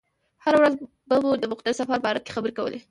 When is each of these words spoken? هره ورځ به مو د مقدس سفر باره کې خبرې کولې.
هره 0.43 0.57
ورځ 0.59 0.73
به 1.09 1.15
مو 1.23 1.31
د 1.41 1.45
مقدس 1.51 1.75
سفر 1.81 1.97
باره 2.05 2.19
کې 2.25 2.35
خبرې 2.35 2.53
کولې. 2.57 2.79